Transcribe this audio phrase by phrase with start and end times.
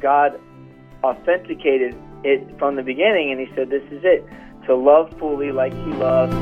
[0.00, 0.40] God
[1.02, 4.24] authenticated it from the beginning, and He said, "This is it:
[4.66, 6.32] to love fully like He loved."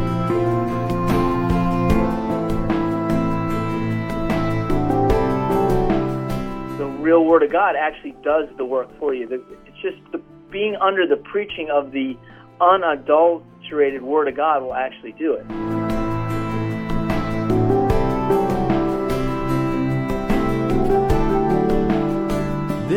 [6.78, 9.28] The real Word of God actually does the work for you.
[9.30, 10.18] It's just the,
[10.50, 12.16] being under the preaching of the
[12.60, 15.87] unadulterated Word of God will actually do it.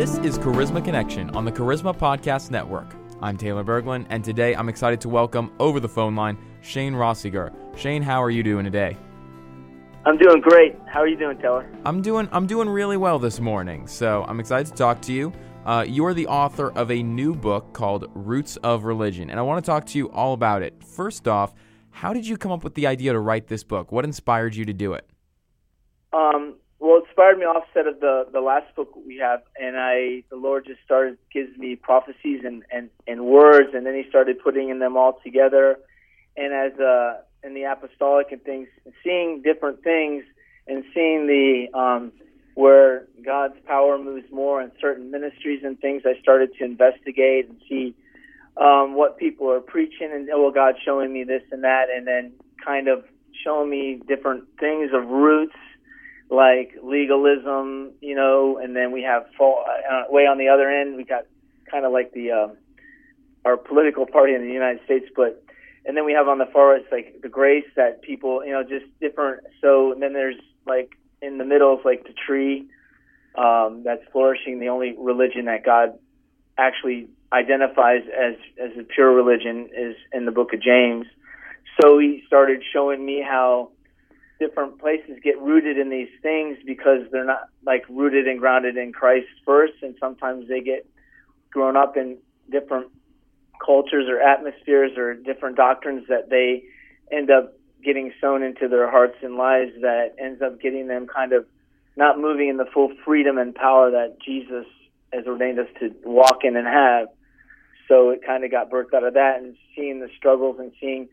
[0.02, 2.96] This is Charisma Connection on the Charisma Podcast Network.
[3.20, 7.54] I'm Taylor Berglund, and today I'm excited to welcome over the phone line Shane Roessiger.
[7.78, 8.96] Shane, how are you doing today?
[10.04, 10.76] I'm doing great.
[10.88, 11.70] How are you doing, Taylor?
[11.84, 13.86] I'm doing I'm doing really well this morning.
[13.86, 15.32] So I'm excited to talk to you.
[15.64, 19.44] Uh, you are the author of a new book called Roots of Religion, and I
[19.44, 20.82] want to talk to you all about it.
[20.82, 21.54] First off,
[21.90, 23.92] how did you come up with the idea to write this book?
[23.92, 25.08] What inspired you to do it?
[26.12, 30.24] Um, well, it inspired me offset of the the last book we have, and I
[30.30, 34.40] the Lord just started gives me prophecies and and and words, and then He started
[34.42, 35.78] putting in them all together,
[36.36, 38.66] and as uh in the apostolic and things,
[39.04, 40.24] seeing different things
[40.66, 42.10] and seeing the um
[42.54, 47.60] where God's power moves more in certain ministries and things, I started to investigate and
[47.68, 47.94] see
[48.56, 52.06] um, what people are preaching, and oh, well, God's showing me this and that, and
[52.06, 53.04] then kind of
[53.42, 55.54] showing me different things of roots
[56.32, 60.96] like legalism, you know, and then we have fall, uh, way on the other end
[60.96, 61.26] we got
[61.70, 62.48] kind of like the uh,
[63.44, 65.44] our political party in the United States, but
[65.84, 68.62] and then we have on the far right like the grace that people, you know,
[68.62, 69.44] just different.
[69.60, 72.66] So and then there's like in the middle is like the tree
[73.36, 75.98] um, that's flourishing, the only religion that God
[76.56, 81.06] actually identifies as as a pure religion is in the book of James.
[81.82, 83.70] So he started showing me how
[84.42, 88.92] different places get rooted in these things because they're not like rooted and grounded in
[88.92, 90.84] Christ first, and sometimes they get
[91.50, 92.18] grown up in
[92.50, 92.88] different
[93.64, 96.64] cultures or atmospheres or different doctrines that they
[97.16, 97.54] end up
[97.84, 101.46] getting sown into their hearts and lives that ends up getting them kind of
[101.96, 104.66] not moving in the full freedom and power that Jesus
[105.12, 107.08] has ordained us to walk in and have.
[107.86, 111.08] So it kind of got birthed out of that and seeing the struggles and seeing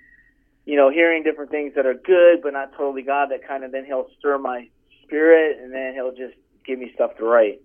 [0.69, 3.71] you know, hearing different things that are good but not totally God, that kind of
[3.71, 4.69] then he'll stir my
[5.03, 7.59] spirit, and then he'll just give me stuff to write,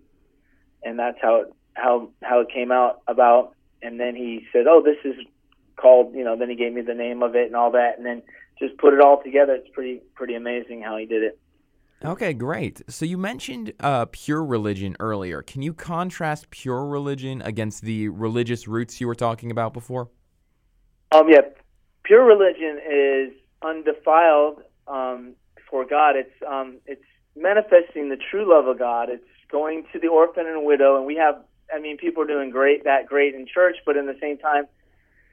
[0.81, 3.53] and that's how it how how it came out about.
[3.83, 5.23] And then he said, "Oh, this is
[5.75, 6.35] called," you know.
[6.35, 8.23] Then he gave me the name of it and all that, and then
[8.57, 9.53] just put it all together.
[9.53, 11.39] It's pretty pretty amazing how he did it.
[12.03, 12.81] Okay, great.
[12.89, 15.43] So you mentioned uh, pure religion earlier.
[15.43, 20.09] Can you contrast pure religion against the religious roots you were talking about before?
[21.11, 21.41] Um, yeah,
[22.05, 25.33] pure religion is undefiled um,
[25.69, 26.15] for God.
[26.15, 27.03] It's um, it's
[27.35, 29.09] manifesting the true love of God.
[29.09, 31.43] It's going to the orphan and widow, and we have.
[31.73, 34.65] I mean, people are doing great, that great in church, but in the same time,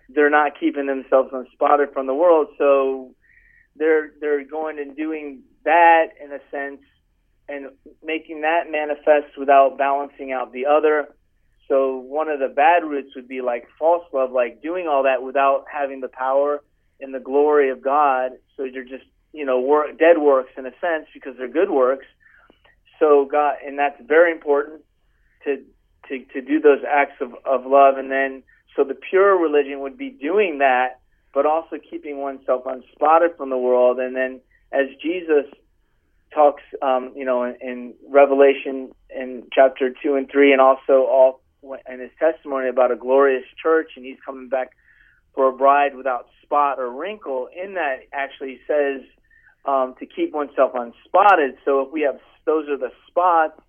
[0.08, 2.48] they're not keeping themselves unspotted from the world.
[2.58, 3.14] So
[3.76, 6.80] they're they're going and doing that in a sense,
[7.48, 7.66] and
[8.02, 11.14] making that manifest without balancing out the other.
[12.22, 15.64] One of the bad roots would be like false love, like doing all that without
[15.68, 16.62] having the power
[17.00, 18.30] and the glory of God.
[18.56, 19.02] So you're just,
[19.32, 22.06] you know, work, dead works in a sense because they're good works.
[23.00, 24.82] So God, and that's very important
[25.42, 25.64] to
[26.08, 28.44] to to do those acts of of love, and then
[28.76, 31.00] so the pure religion would be doing that,
[31.34, 34.40] but also keeping oneself unspotted from the world, and then
[34.70, 35.46] as Jesus
[36.32, 41.41] talks, um, you know, in, in Revelation in chapter two and three, and also all
[41.62, 44.72] in his testimony about a glorious church, and he's coming back
[45.34, 47.48] for a bride without spot or wrinkle.
[47.54, 49.02] In that, actually says
[49.64, 51.56] um, to keep oneself unspotted.
[51.64, 53.60] So if we have those are the spots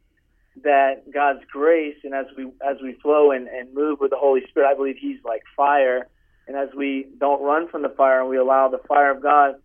[0.63, 4.41] that God's grace, and as we as we flow and, and move with the Holy
[4.49, 6.07] Spirit, I believe He's like fire.
[6.47, 9.55] And as we don't run from the fire and we allow the fire of God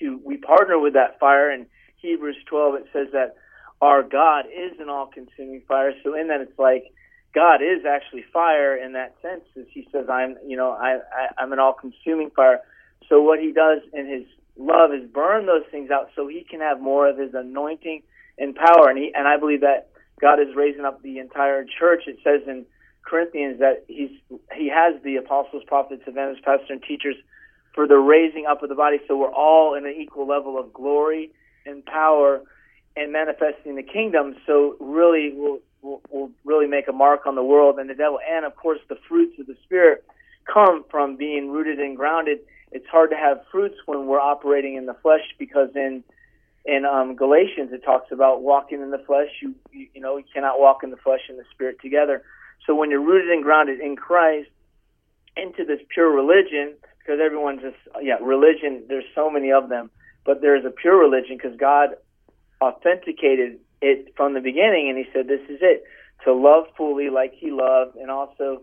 [0.00, 1.52] to, we partner with that fire.
[1.52, 1.66] In
[1.96, 3.36] Hebrews 12, it says that
[3.80, 5.92] our God is an all-consuming fire.
[6.02, 6.92] So in that, it's like
[7.34, 11.42] God is actually fire in that sense, as He says, "I'm, you know, I, I
[11.42, 12.60] I'm an all-consuming fire."
[13.08, 14.24] So what He does in His
[14.56, 18.02] love is burn those things out, so He can have more of His anointing
[18.38, 18.88] and power.
[18.88, 19.88] And He and I believe that
[20.20, 22.04] God is raising up the entire church.
[22.06, 22.64] It says in
[23.04, 24.10] Corinthians that He's
[24.54, 27.16] He has the apostles, prophets, evangelists, pastors, and teachers
[27.74, 28.98] for the raising up of the body.
[29.08, 31.32] So we're all in an equal level of glory
[31.66, 32.42] and power
[32.96, 34.36] and manifesting the kingdom.
[34.46, 35.34] So really,
[36.84, 38.18] make a mark on the world and the devil.
[38.28, 40.04] And of course, the fruits of the Spirit
[40.52, 42.38] come from being rooted and grounded.
[42.72, 46.04] It's hard to have fruits when we're operating in the flesh because in
[46.66, 49.28] in um, Galatians it talks about walking in the flesh.
[49.40, 52.22] You, you you know you cannot walk in the flesh and the spirit together.
[52.66, 54.48] So when you're rooted and grounded in Christ,
[55.36, 58.84] into this pure religion, because everyone just yeah religion.
[58.88, 59.90] There's so many of them,
[60.24, 61.90] but there's a pure religion because God
[62.60, 65.84] authenticated it from the beginning, and He said this is it
[66.24, 68.62] to love fully like He loved, and also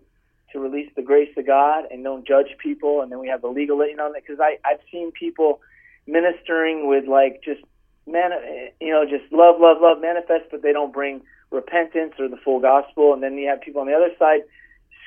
[0.52, 3.02] to release the grace of God and don't judge people.
[3.02, 5.62] And then we have the legal, you know, because I've seen people
[6.08, 7.62] ministering with like just
[8.08, 8.32] man,
[8.80, 11.22] you know, just love, love, love manifest, but they don't bring
[11.52, 13.14] repentance or the full gospel.
[13.14, 14.42] And then you have people on the other side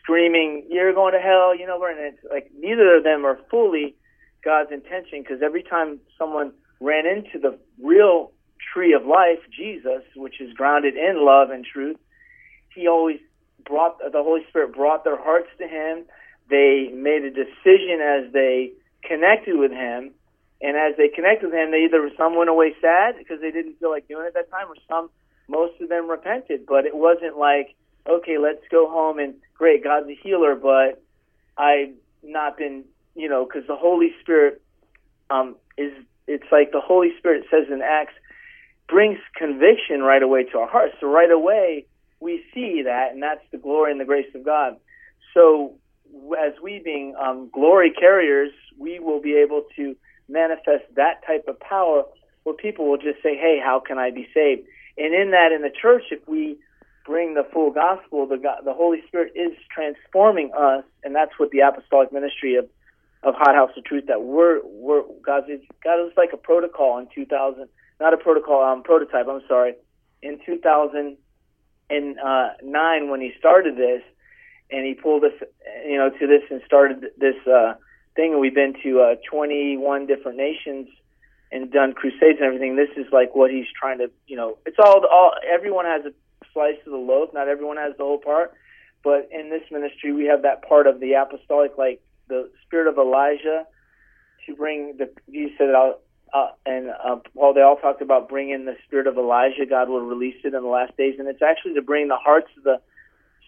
[0.03, 3.97] screaming, "You're going to hell," you know, and it's like neither of them are fully
[4.43, 8.33] God's intention because every time someone ran into the real
[8.73, 11.97] tree of life, Jesus, which is grounded in love and truth,
[12.75, 13.21] he always
[13.65, 16.05] brought the Holy Spirit brought their hearts to him.
[16.51, 18.73] They made a decision as they
[19.03, 20.11] connected with him,
[20.61, 23.79] and as they connected with him, they either some went away sad because they didn't
[23.79, 25.11] feel like doing it at that time, or some
[25.49, 26.67] most of them repented.
[26.67, 27.75] But it wasn't like
[28.09, 31.03] okay, let's go home and great, God's a healer, but
[31.57, 32.85] I've not been,
[33.15, 34.61] you know, because the Holy Spirit
[35.31, 35.93] um, is,
[36.27, 38.15] it's like the Holy Spirit says in Acts,
[38.89, 40.95] brings conviction right away to our hearts.
[41.01, 41.87] So right away,
[42.21, 44.77] we see that, and that's the glory and the grace of God.
[45.35, 45.75] So
[46.39, 49.97] as we being um, glory carriers, we will be able to
[50.29, 52.05] manifest that type of power
[52.45, 54.63] where people will just say, hey, how can I be saved?
[54.97, 56.57] And in that, in the church, if we
[57.05, 61.61] bring the full gospel, the the Holy Spirit is transforming us, and that's what the
[61.61, 62.67] apostolic ministry of
[63.23, 66.99] of Hot House of Truth that we're we're God is God is like a protocol
[66.99, 67.69] in 2000,
[68.01, 69.27] not a protocol, um, prototype.
[69.29, 69.75] I'm sorry,
[70.23, 71.17] in
[71.91, 74.03] 2009 uh, when he started this,
[74.71, 75.33] and he pulled us,
[75.87, 77.75] you know, to this and started this uh,
[78.17, 80.89] thing, and we've been to uh, 21 different nations
[81.53, 82.77] and done crusades and everything.
[82.77, 86.13] This is like what he's trying to, you know, it's all all everyone has a
[86.53, 87.31] slice of the loaf.
[87.33, 88.55] Not everyone has the whole part,
[89.03, 92.99] but in this ministry, we have that part of the apostolic, like the spirit of
[92.99, 93.67] Elijah,
[94.47, 95.11] to bring the.
[95.29, 96.01] You said it all,
[96.35, 97.55] uh, and uh, Paul.
[97.55, 99.67] They all talked about bringing the spirit of Elijah.
[99.69, 102.49] God will release it in the last days, and it's actually to bring the hearts
[102.59, 102.81] of the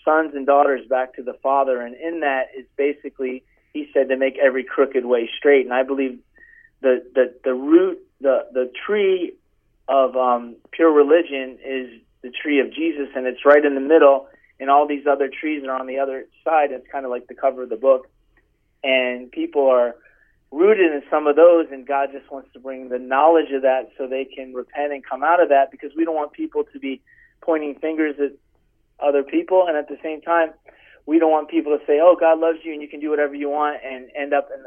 [0.04, 1.80] sons and daughters back to the Father.
[1.80, 3.42] And in that is basically,
[3.74, 5.66] he said, to make every crooked way straight.
[5.66, 6.20] And I believe
[6.80, 9.34] the the the root, the the tree
[9.88, 14.28] of um, pure religion is the tree of Jesus, and it's right in the middle,
[14.60, 16.70] and all these other trees are on the other side.
[16.72, 18.08] It's kind of like the cover of the book,
[18.82, 19.96] and people are
[20.50, 23.90] rooted in some of those, and God just wants to bring the knowledge of that
[23.98, 26.78] so they can repent and come out of that because we don't want people to
[26.78, 27.02] be
[27.40, 28.32] pointing fingers at
[29.04, 30.50] other people, and at the same time,
[31.04, 33.34] we don't want people to say, "Oh, God loves you and you can do whatever
[33.34, 34.64] you want," and end up in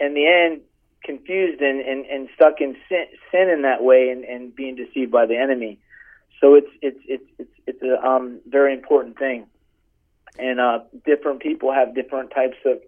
[0.00, 0.62] in the end
[1.02, 5.10] confused and, and, and stuck in sin, sin in that way and, and being deceived
[5.10, 5.78] by the enemy.
[6.40, 9.46] So it's it's it's it's it's a um, very important thing,
[10.38, 12.78] and uh, different people have different types of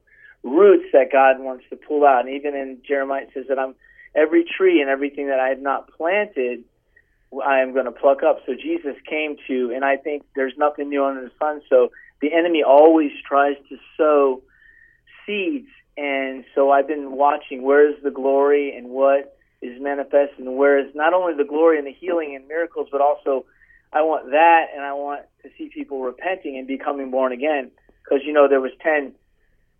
[0.44, 2.26] roots that God wants to pull out.
[2.26, 3.74] And even in Jeremiah it says that I'm
[4.14, 6.64] every tree and everything that I have not planted,
[7.44, 8.40] I am going to pluck up.
[8.46, 11.62] So Jesus came to, and I think there's nothing new under the sun.
[11.68, 14.42] So the enemy always tries to sow
[15.26, 20.56] seeds, and so I've been watching where is the glory and what is manifest, and
[20.56, 23.46] whereas not only the glory and the healing and miracles, but also
[23.92, 27.70] I want that, and I want to see people repenting and becoming born again.
[28.02, 29.14] Because you know there was ten,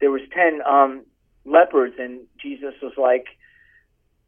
[0.04, 1.06] there was ten um,
[1.46, 3.25] lepers, and Jesus was like,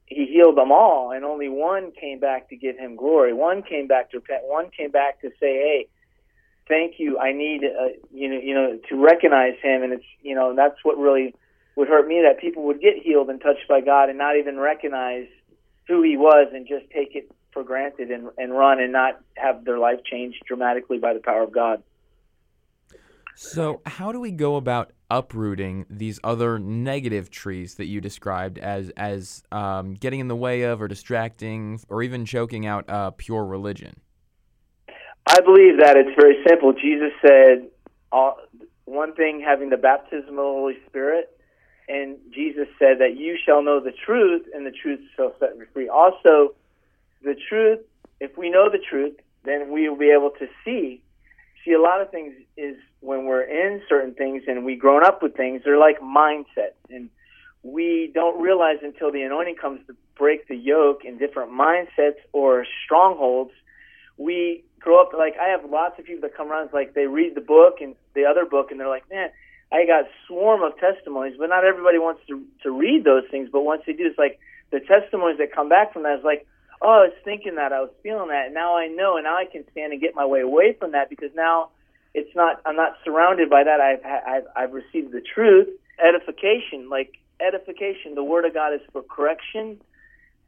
[0.07, 3.35] he healed them all, and only one came back to give him glory.
[3.35, 4.41] One came back to repent.
[4.45, 5.89] One came back to say, hey.
[6.67, 7.19] Thank you.
[7.19, 10.75] I need, uh, you know, you know, to recognize him, and it's, you know, that's
[10.83, 11.33] what really
[11.77, 14.59] would hurt me that people would get healed and touched by God and not even
[14.59, 15.29] recognize
[15.87, 19.65] who he was and just take it for granted and, and run and not have
[19.65, 21.85] their life changed dramatically by the power of God.
[23.37, 28.91] So, how do we go about uprooting these other negative trees that you described as
[28.97, 33.45] as um, getting in the way of, or distracting, or even choking out uh, pure
[33.45, 34.01] religion?
[35.29, 36.73] I believe that it's very simple.
[36.73, 37.69] Jesus said,
[38.13, 38.39] all,
[38.85, 41.37] one thing having the baptism of the Holy Spirit,
[41.89, 45.67] and Jesus said that you shall know the truth, and the truth shall set you
[45.73, 45.89] free.
[45.89, 46.55] Also,
[47.23, 47.81] the truth,
[48.21, 51.03] if we know the truth, then we will be able to see.
[51.67, 55.21] See, a lot of things is when we're in certain things and we grown up
[55.21, 56.79] with things, they're like mindsets.
[56.89, 57.11] And
[57.65, 62.65] we don't realize until the anointing comes to break the yoke in different mindsets or
[62.85, 63.51] strongholds.
[64.17, 67.35] We grow up like I have lots of people that come around like they read
[67.35, 69.31] the book and the other book and they're like, man,
[69.73, 73.49] I got swarm of testimonies, but not everybody wants to to read those things.
[73.51, 74.39] But once they do, it's like
[74.71, 76.47] the testimonies that come back from that is like,
[76.83, 79.37] oh, I was thinking that, I was feeling that, and now I know, and now
[79.37, 81.71] I can stand and get my way away from that because now
[82.15, 83.81] it's not, I'm not surrounded by that.
[83.81, 85.69] I've, I've, I've received the truth,
[85.99, 88.15] edification, like edification.
[88.15, 89.81] The Word of God is for correction,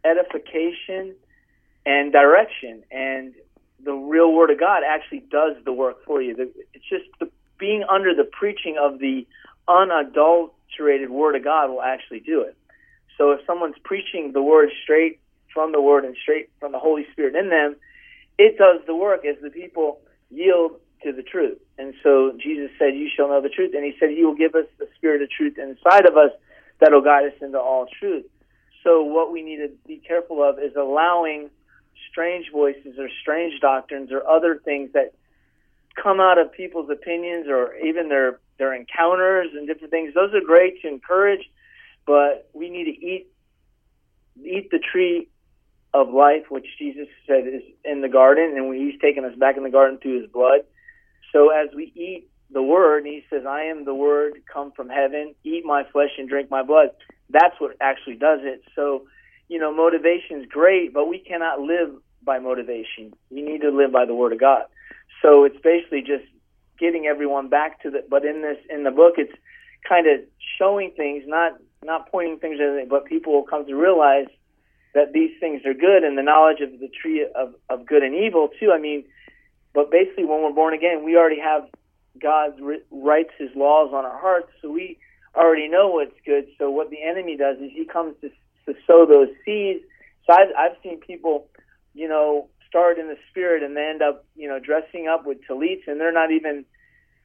[0.04, 1.14] edification,
[1.84, 3.34] and direction, and
[3.84, 6.34] the real Word of God actually does the work for you.
[6.74, 9.26] It's just the, being under the preaching of the
[9.66, 12.56] unadulterated Word of God will actually do it.
[13.16, 15.20] So if someone's preaching the Word straight
[15.52, 17.76] from the Word and straight from the Holy Spirit in them,
[18.38, 20.00] it does the work as the people
[20.30, 21.58] yield to the truth.
[21.78, 23.72] And so Jesus said, You shall know the truth.
[23.74, 26.30] And he said, He will give us the spirit of truth inside of us
[26.80, 28.26] that will guide us into all truth.
[28.84, 31.50] So what we need to be careful of is allowing
[32.10, 35.14] strange voices or strange doctrines or other things that
[36.00, 40.14] come out of people's opinions or even their their encounters and different things.
[40.14, 41.50] Those are great to encourage,
[42.06, 43.28] but we need to eat
[44.44, 45.28] eat the tree
[45.94, 49.62] of life, which Jesus said is in the garden, and He's taken us back in
[49.62, 50.60] the garden through His blood.
[51.32, 55.34] So as we eat the Word, He says, "I am the Word, come from heaven.
[55.44, 56.90] Eat my flesh and drink my blood."
[57.30, 58.62] That's what actually does it.
[58.74, 59.06] So,
[59.48, 61.90] you know, motivation is great, but we cannot live
[62.22, 63.12] by motivation.
[63.30, 64.64] You need to live by the Word of God.
[65.22, 66.24] So it's basically just
[66.78, 68.04] getting everyone back to the.
[68.08, 69.32] But in this, in the book, it's
[69.88, 70.20] kind of
[70.58, 71.52] showing things, not
[71.84, 74.26] not pointing things at but people will come to realize
[74.98, 78.14] that these things are good and the knowledge of the tree of, of good and
[78.14, 78.72] evil too.
[78.74, 79.04] I mean,
[79.72, 81.62] but basically, when we're born again, we already have
[82.20, 84.98] God writes His laws on our hearts, so we
[85.36, 86.46] already know what's good.
[86.58, 88.30] So what the enemy does is he comes to
[88.66, 89.84] to sow those seeds.
[90.26, 91.46] So I've, I've seen people,
[91.94, 95.38] you know, start in the spirit and they end up, you know, dressing up with
[95.48, 96.64] tallits, and they're not even,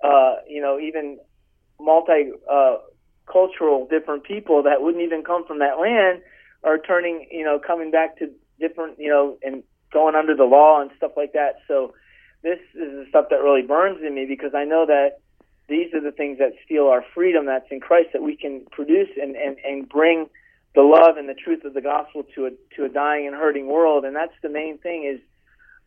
[0.03, 1.17] uh, you know, even
[1.79, 2.77] multi uh,
[3.25, 6.21] cultural different people that wouldn't even come from that land
[6.63, 10.81] are turning, you know, coming back to different, you know, and going under the law
[10.81, 11.57] and stuff like that.
[11.67, 11.93] So
[12.41, 15.19] this is the stuff that really burns in me because I know that
[15.67, 19.09] these are the things that steal our freedom that's in Christ that we can produce
[19.21, 20.29] and, and, and bring
[20.75, 23.67] the love and the truth of the gospel to a to a dying and hurting
[23.67, 24.05] world.
[24.05, 25.21] And that's the main thing is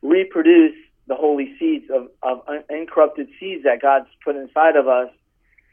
[0.02, 0.76] reproduce
[1.08, 5.10] the holy seeds of, of uncorrupted seeds that God's put inside of us.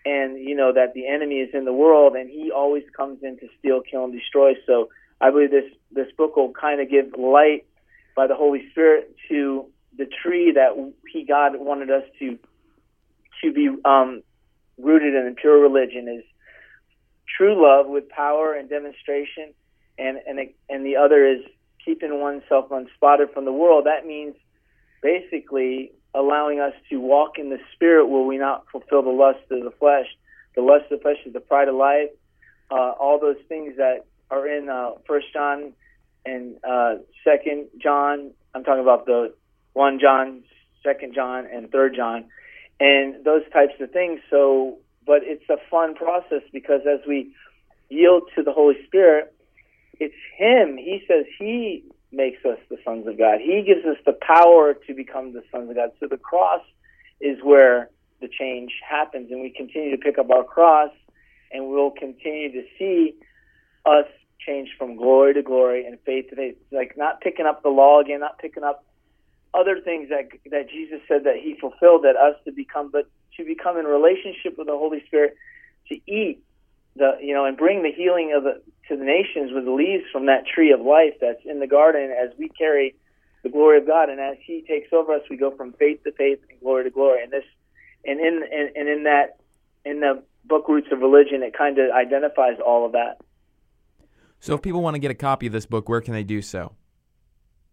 [0.06, 3.38] And you know that the enemy is in the world and he always comes in
[3.40, 4.54] to steal, kill, and destroy.
[4.66, 4.90] So
[5.22, 7.66] I believe this this book will kind of give light
[8.16, 9.66] by the Holy Spirit to
[9.98, 12.38] the tree that he God wanted us to
[13.44, 14.24] to be um,
[14.78, 16.24] rooted in pure religion is
[17.38, 19.54] true love with power and demonstration,
[19.98, 21.42] and and and the other is
[21.84, 23.86] keeping oneself unspotted from the world.
[23.86, 24.36] That means
[25.02, 29.64] basically allowing us to walk in the spirit will we not fulfill the lust of
[29.64, 30.08] the flesh.
[30.56, 32.10] The lust of the flesh is the pride of life.
[32.70, 35.74] Uh, all those things that are in uh, First John
[36.26, 38.32] and uh, Second John.
[38.54, 39.34] I'm talking about the
[39.74, 40.44] one John,
[40.84, 42.26] Second John, and Third John,
[42.80, 44.20] and those types of things.
[44.30, 47.34] So, but it's a fun process because as we
[47.90, 49.34] yield to the Holy Spirit,
[50.00, 50.78] it's Him.
[50.78, 53.40] He says He makes us the sons of God.
[53.40, 55.92] He gives us the power to become the sons of God.
[56.00, 56.62] So the cross
[57.20, 57.90] is where
[58.22, 60.92] the change happens, and we continue to pick up our cross,
[61.52, 63.16] and we'll continue to see
[63.86, 64.06] us
[64.46, 66.58] change from glory to glory and faith to faith.
[66.72, 68.86] Like not picking up the law again, not picking up
[69.54, 73.46] other things that that Jesus said that He fulfilled that us to become, but to
[73.46, 75.36] become in relationship with the Holy Spirit,
[75.90, 76.44] to eat
[76.96, 80.04] the you know and bring the healing of the to the nations with the leaves
[80.12, 82.96] from that tree of life that's in the garden as we carry
[83.44, 86.12] the glory of God and as He takes over us, we go from faith to
[86.14, 87.24] faith and glory to glory.
[87.24, 87.44] And this
[88.06, 89.38] and in and, and in that
[89.86, 93.18] in the book Roots of Religion, it kind of identifies all of that.
[94.40, 96.42] So, if people want to get a copy of this book, where can they do
[96.42, 96.74] so?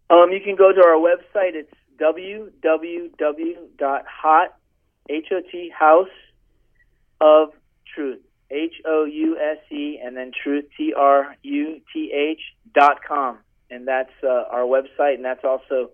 [0.09, 1.53] Um, you can go to our website.
[1.55, 2.49] It's www.hot,
[5.09, 6.07] H-O-T, House
[7.19, 7.49] of
[7.93, 8.21] Truth,
[8.51, 12.39] H-O-U-S-E, and then Truth, T-R-U-T-H
[12.73, 13.39] dot com.
[13.69, 15.91] And that's uh, our website, and that's also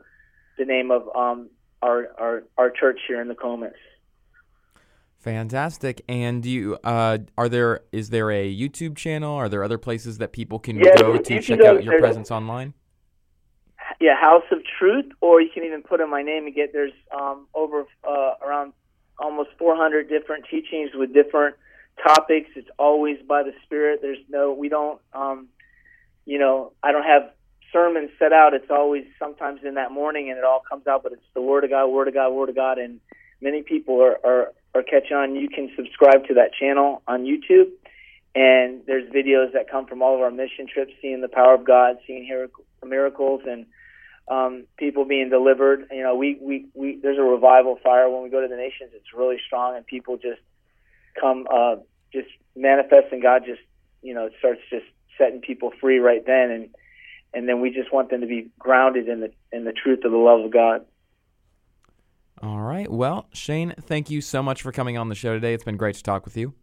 [0.58, 1.50] the name of um,
[1.82, 3.74] our, our, our church here in the Comas.
[5.20, 6.02] Fantastic.
[6.08, 7.82] And you uh, are there?
[7.92, 9.34] Is there a YouTube channel?
[9.34, 12.74] Are there other places that people can yeah, go to check out your presence online?
[14.00, 16.94] yeah, House of Truth, or you can even put in my name and get there's
[17.16, 18.74] um, over uh, around
[19.20, 21.56] almost 400 different teachings with different
[22.04, 22.50] topics.
[22.56, 24.00] It's always by the Spirit.
[24.02, 25.48] There's no, we don't, um,
[26.26, 27.32] you know, I don't have
[27.72, 28.54] sermons set out.
[28.54, 31.64] It's always sometimes in that morning and it all comes out, but it's the Word
[31.64, 33.00] of God, Word of God, Word of God, and
[33.42, 35.36] many people are are, are catching on.
[35.36, 37.72] You can subscribe to that channel on YouTube.
[38.36, 41.66] And there's videos that come from all of our mission trips, seeing the power of
[41.66, 42.30] God, seeing
[42.86, 43.66] miracles and
[44.28, 45.88] um, people being delivered.
[45.92, 48.92] You know, we, we, we there's a revival fire when we go to the nations.
[48.94, 50.42] It's really strong, and people just
[51.20, 51.76] come uh,
[52.14, 53.62] just manifest, and God just
[54.02, 54.86] you know starts just
[55.18, 56.70] setting people free right then, and
[57.34, 60.12] and then we just want them to be grounded in the in the truth of
[60.12, 60.86] the love of God.
[62.42, 62.90] All right.
[62.92, 65.54] Well, Shane, thank you so much for coming on the show today.
[65.54, 66.54] It's been great to talk with you.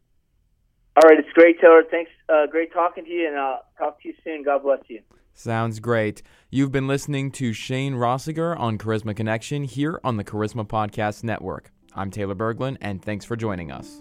[0.96, 1.82] All right, it's great, Taylor.
[1.90, 2.12] Thanks.
[2.28, 4.44] Uh, great talking to you, and I'll talk to you soon.
[4.44, 5.00] God bless you.
[5.34, 6.22] Sounds great.
[6.50, 11.72] You've been listening to Shane Roessiger on Charisma Connection here on the Charisma Podcast Network.
[11.96, 14.00] I'm Taylor Berglund, and thanks for joining us.